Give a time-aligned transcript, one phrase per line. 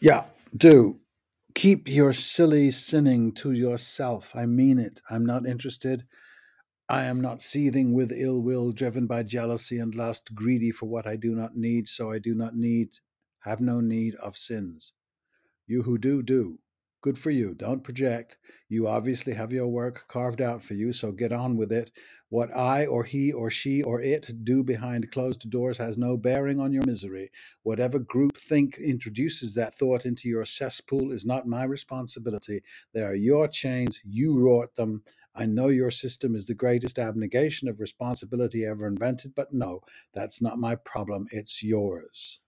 [0.00, 0.24] Yeah,
[0.56, 1.00] do.
[1.54, 4.36] Keep your silly sinning to yourself.
[4.36, 5.00] I mean it.
[5.10, 6.04] I'm not interested.
[6.88, 11.06] I am not seething with ill will, driven by jealousy and lust, greedy for what
[11.06, 12.90] I do not need, so I do not need,
[13.40, 14.92] have no need of sins.
[15.66, 16.60] You who do, do.
[17.00, 17.54] Good for you.
[17.54, 18.38] Don't project.
[18.68, 21.92] You obviously have your work carved out for you, so get on with it.
[22.28, 26.58] What I or he or she or it do behind closed doors has no bearing
[26.58, 27.30] on your misery.
[27.62, 32.62] Whatever group think introduces that thought into your cesspool is not my responsibility.
[32.92, 34.00] They are your chains.
[34.04, 35.04] You wrought them.
[35.36, 39.82] I know your system is the greatest abnegation of responsibility ever invented, but no,
[40.14, 41.28] that's not my problem.
[41.30, 42.40] It's yours.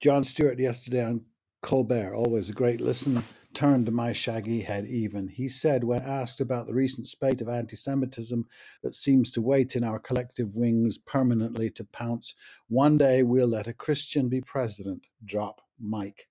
[0.00, 1.20] Jon Stewart yesterday on
[1.62, 5.28] Colbert, always a great listen, turned my shaggy head even.
[5.28, 8.46] He said, when asked about the recent spate of anti Semitism
[8.82, 12.34] that seems to wait in our collective wings permanently to pounce,
[12.68, 15.06] one day we'll let a Christian be president.
[15.24, 16.28] Drop mic.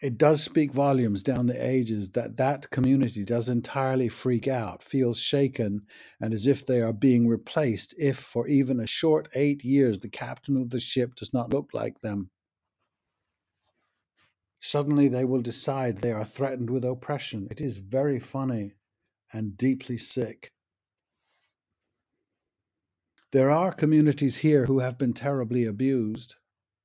[0.00, 5.18] It does speak volumes down the ages that that community does entirely freak out, feels
[5.18, 5.82] shaken,
[6.20, 10.08] and as if they are being replaced if, for even a short eight years, the
[10.08, 12.30] captain of the ship does not look like them.
[14.60, 17.48] Suddenly they will decide they are threatened with oppression.
[17.50, 18.74] It is very funny
[19.32, 20.52] and deeply sick.
[23.32, 26.36] There are communities here who have been terribly abused.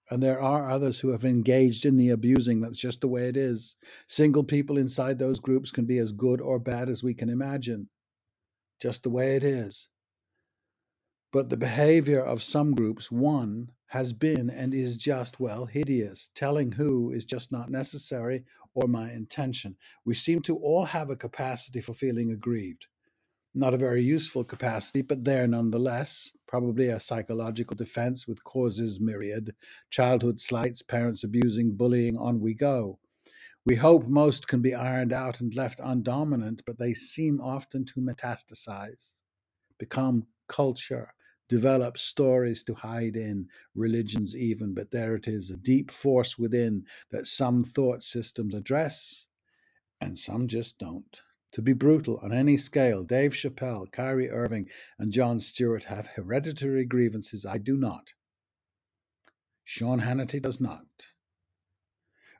[0.09, 2.59] And there are others who have engaged in the abusing.
[2.59, 3.77] That's just the way it is.
[4.07, 7.89] Single people inside those groups can be as good or bad as we can imagine.
[8.81, 9.87] Just the way it is.
[11.33, 16.29] But the behavior of some groups, one, has been and is just, well, hideous.
[16.35, 18.43] Telling who is just not necessary
[18.75, 19.75] or my intention.
[20.05, 22.85] We seem to all have a capacity for feeling aggrieved.
[23.55, 26.31] Not a very useful capacity, but there nonetheless.
[26.47, 29.55] Probably a psychological defense with causes myriad.
[29.89, 32.99] Childhood slights, parents abusing, bullying, on we go.
[33.65, 38.01] We hope most can be ironed out and left undominant, but they seem often to
[38.01, 39.17] metastasize,
[39.79, 41.13] become culture,
[41.53, 46.83] develop stories to hide in, religions even, but there it is, a deep force within
[47.11, 49.27] that some thought systems address
[50.01, 51.21] and some just don't.
[51.51, 56.85] To be brutal on any scale, Dave Chappelle, Kyrie Irving, and Jon Stewart have hereditary
[56.85, 57.45] grievances.
[57.45, 58.13] I do not.
[59.63, 61.12] Sean Hannity does not.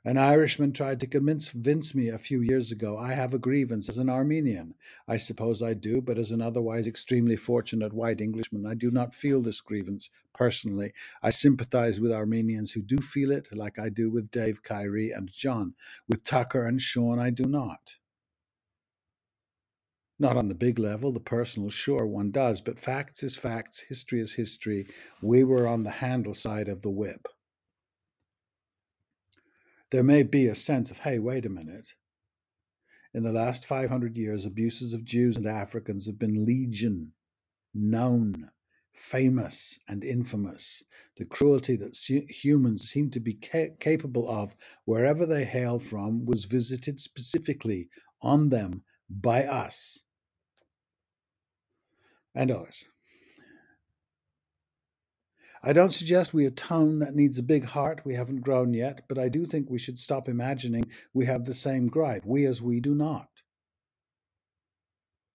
[0.06, 3.96] An Irishman tried to convince, me a few years ago I have a grievance as
[3.96, 4.74] an Armenian.
[5.08, 9.14] I suppose I do, but as an otherwise extremely fortunate white Englishman, I do not
[9.14, 10.92] feel this grievance personally.
[11.22, 15.32] I sympathize with Armenians who do feel it, like I do with Dave, Kyrie, and
[15.32, 15.74] Jon.
[16.06, 17.94] With Tucker and Sean, I do not.
[20.18, 24.20] Not on the big level, the personal, sure, one does, but facts is facts, history
[24.20, 24.86] is history.
[25.22, 27.26] We were on the handle side of the whip.
[29.90, 31.94] There may be a sense of, hey, wait a minute.
[33.12, 37.12] In the last 500 years, abuses of Jews and Africans have been legion,
[37.72, 38.50] known,
[38.92, 40.82] famous, and infamous.
[41.16, 46.44] The cruelty that humans seem to be ca- capable of, wherever they hail from, was
[46.44, 47.88] visited specifically
[48.20, 50.02] on them by us
[52.34, 52.84] and others.
[55.66, 58.02] I don't suggest we atone that needs a big heart.
[58.04, 61.54] We haven't grown yet, but I do think we should stop imagining we have the
[61.54, 63.33] same gripe, we as we do not.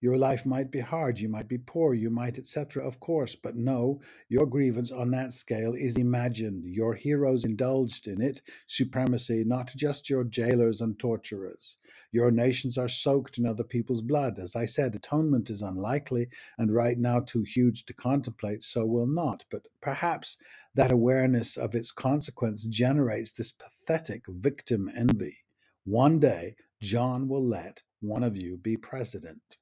[0.02, 3.58] Your life might be hard, you might be poor, you might, etc., of course, but
[3.58, 4.00] no,
[4.30, 6.64] your grievance on that scale is imagined.
[6.64, 11.76] Your heroes indulged in it, supremacy, not just your jailers and torturers.
[12.14, 14.40] Your nations are soaked in other people's blood.
[14.40, 19.06] As I said, atonement is unlikely, and right now too huge to contemplate, so will
[19.06, 19.44] not.
[19.52, 20.38] But perhaps
[20.76, 25.40] that awareness of its consequence generates this pathetic victim envy.
[25.84, 29.58] One day, Jon will let one of you be president.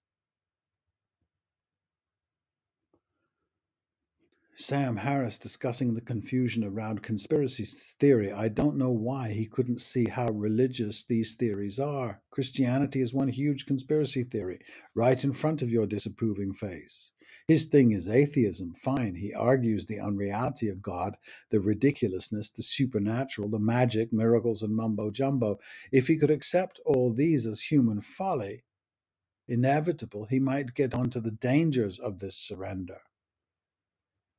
[4.59, 8.31] Sam Harris discussing the confusion around conspiracy theory.
[8.31, 12.24] I don't know why he couldn't see how religious these theories are.
[12.31, 14.57] Christianity is one huge conspiracy theory,
[14.95, 17.12] right in front of your disapproving face.
[17.48, 18.74] His thing is atheism.
[18.74, 19.13] Fine.
[19.13, 21.18] He argues the unreality of God,
[21.51, 25.59] the ridiculousness, the supernatural, the magic, miracles, and mumbo jumbo.
[25.92, 28.63] If he could accept all these as human folly,
[29.48, 33.01] inevitable, he might get onto the dangers of this surrender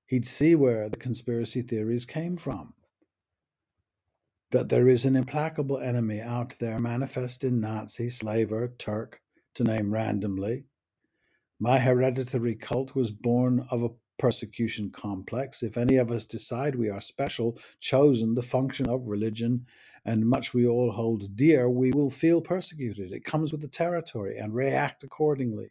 [0.09, 2.75] he'd see where the conspiracy theories came from.
[4.51, 9.21] That there is an implacable enemy out there manifest in Nazi, slaver, Turk,
[9.55, 10.65] to name randomly.
[11.61, 15.63] My hereditary cult was born of a persecution complex.
[15.63, 19.67] If any of us decide we are special, chosen, the function of religion,
[20.05, 23.13] and much we all hold dear, we will feel persecuted.
[23.13, 25.71] It comes with the territory and react accordingly.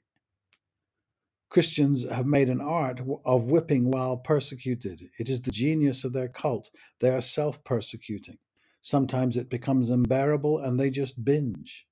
[1.49, 5.09] Christians have made an art of whipping while persecuted.
[5.17, 6.69] It is the genius of their cult.
[6.99, 8.37] They are self persecuting.
[8.81, 11.87] Sometimes it becomes unbearable and they just binge.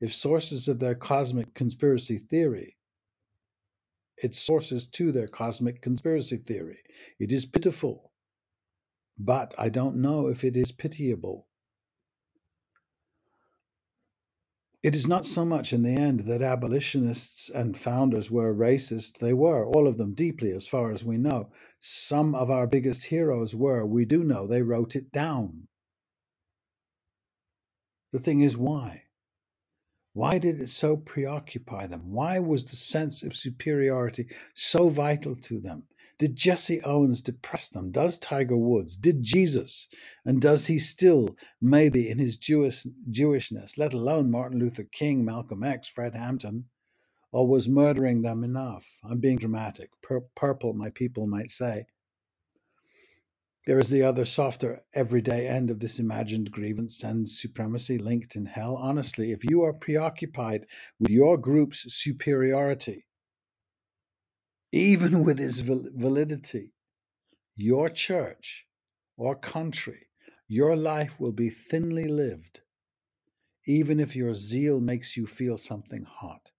[0.00, 2.76] If sources of their cosmic conspiracy theory,
[4.22, 6.78] its sources to their cosmic conspiracy theory.
[7.18, 8.12] It is pitiful,
[9.18, 11.46] but I don't know if it is pitiable.
[14.82, 19.18] It is not so much in the end that abolitionists and founders were racist.
[19.18, 21.50] They were, all of them, deeply, as far as we know.
[21.80, 23.84] Some of our biggest heroes were.
[23.84, 25.68] We do know they wrote it down.
[28.12, 29.04] The thing is, why?
[30.14, 32.10] Why did it so preoccupy them?
[32.10, 35.84] Why was the sense of superiority so vital to them?
[36.20, 37.92] Did Jesse Owens depress them?
[37.92, 38.94] Does Tiger Woods?
[38.94, 39.88] Did Jesus?
[40.26, 45.64] And does he still, maybe in his Jewish, Jewishness, let alone Martin Luther King, Malcolm
[45.64, 46.66] X, Fred Hampton,
[47.32, 48.98] or was murdering them enough?
[49.02, 49.88] I'm being dramatic.
[50.02, 51.86] Pur- purple, my people might say.
[53.66, 58.44] There is the other softer, everyday end of this imagined grievance and supremacy linked in
[58.44, 58.76] hell.
[58.76, 60.66] Honestly, if you are preoccupied
[60.98, 63.06] with your group's superiority,
[64.72, 66.72] even with its validity,
[67.56, 68.66] your church
[69.16, 70.06] or country,
[70.48, 72.60] your life will be thinly lived,
[73.66, 76.50] even if your zeal makes you feel something hot.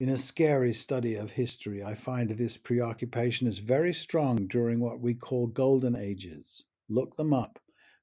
[0.00, 5.00] In a scary study of history, I find this preoccupation is very strong during what
[5.00, 6.66] we call golden ages.
[6.88, 7.60] Look them up.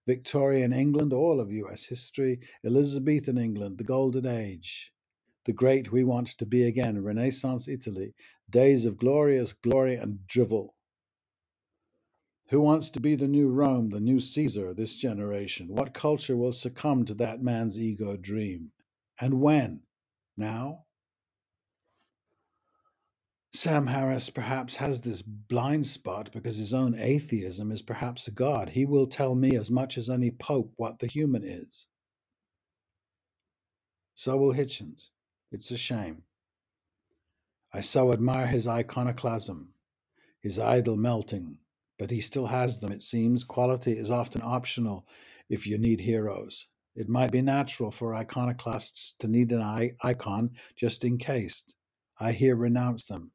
[0.07, 4.91] Victorian England, all of US history, Elizabethan England, the Golden Age,
[5.45, 8.13] the great we want to be again, Renaissance Italy,
[8.49, 10.75] days of glorious glory and drivel.
[12.49, 15.69] Who wants to be the new Rome, the new Caesar, this generation?
[15.69, 18.71] What culture will succumb to that man's ego dream?
[19.19, 19.83] And when?
[20.35, 20.85] Now?
[23.53, 28.69] Sam Harris perhaps has this blind spot because his own atheism is perhaps a god.
[28.69, 31.87] He will tell me as much as any pope what the human is.
[34.15, 35.09] So will Hitchens.
[35.51, 36.23] It's a shame.
[37.73, 39.73] I so admire his iconoclasm,
[40.39, 41.57] his idol melting,
[41.99, 43.43] but he still has them, it seems.
[43.43, 45.05] Quality is often optional
[45.49, 46.67] if you need heroes.
[46.95, 51.65] It might be natural for iconoclasts to need an icon just in case.
[52.19, 53.31] I here renounce them.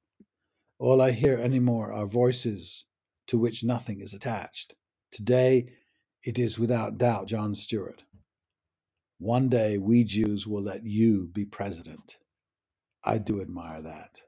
[0.78, 2.84] All I hear anymore are voices
[3.28, 4.74] to which nothing is attached.
[5.10, 5.72] Today,
[6.22, 8.04] it is without doubt Jon Stewart.
[9.18, 12.18] One day we Jews will let you be president.
[13.04, 14.22] I do admire that.